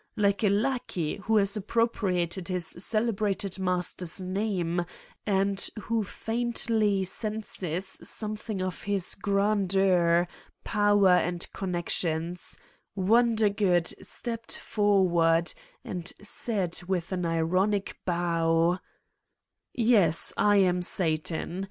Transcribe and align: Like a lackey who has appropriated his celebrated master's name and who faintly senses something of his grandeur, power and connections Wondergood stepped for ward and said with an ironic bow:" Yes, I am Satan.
Like 0.15 0.43
a 0.43 0.49
lackey 0.49 1.17
who 1.17 1.37
has 1.37 1.55
appropriated 1.55 2.47
his 2.47 2.65
celebrated 2.65 3.59
master's 3.59 4.19
name 4.19 4.83
and 5.27 5.69
who 5.83 6.03
faintly 6.03 7.03
senses 7.03 7.99
something 8.01 8.63
of 8.63 8.81
his 8.81 9.13
grandeur, 9.13 10.27
power 10.63 11.09
and 11.11 11.45
connections 11.53 12.57
Wondergood 12.95 13.93
stepped 14.03 14.57
for 14.57 15.07
ward 15.07 15.53
and 15.85 16.11
said 16.23 16.81
with 16.87 17.11
an 17.11 17.23
ironic 17.23 17.95
bow:" 18.03 18.79
Yes, 19.71 20.33
I 20.35 20.55
am 20.55 20.81
Satan. 20.81 21.59